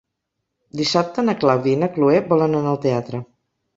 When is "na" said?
1.27-1.35, 1.83-1.91